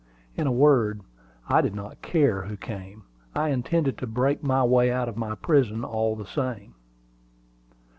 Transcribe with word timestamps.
In 0.35 0.47
a 0.47 0.51
word, 0.51 1.01
I 1.47 1.61
did 1.61 1.75
not 1.75 2.01
care 2.01 2.41
who 2.41 2.57
came: 2.57 3.03
I 3.35 3.49
intended 3.49 3.99
to 3.99 4.07
break 4.07 4.41
my 4.41 4.63
way 4.63 4.91
out 4.91 5.07
of 5.07 5.15
my 5.15 5.35
prison, 5.35 5.83
all 5.85 6.15
the 6.15 6.25
same. 6.25 6.73